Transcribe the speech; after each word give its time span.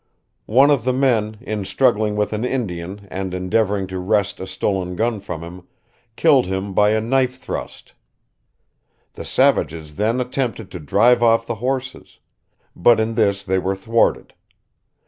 One 0.49 0.71
of 0.71 0.83
the 0.83 0.93
men, 0.93 1.37
in 1.41 1.63
struggling 1.63 2.15
with 2.15 2.33
an 2.33 2.43
Indian 2.43 3.07
and 3.11 3.35
endeavoring 3.35 3.85
to 3.89 3.99
wrest 3.99 4.39
a 4.39 4.47
stolen 4.47 4.95
gun 4.95 5.19
from 5.19 5.43
him, 5.43 5.67
killed 6.15 6.47
him 6.47 6.73
by 6.73 6.89
a 6.89 6.99
knife 6.99 7.37
thrust. 7.37 7.93
The 9.13 9.25
savages 9.25 9.97
then 9.97 10.19
attempted 10.19 10.71
to 10.71 10.79
drive 10.79 11.21
off 11.21 11.45
the 11.45 11.53
horses; 11.61 12.17
but 12.75 12.99
in 12.99 13.13
this 13.13 13.43
they 13.43 13.59
were 13.59 13.75
thwarted. 13.75 14.33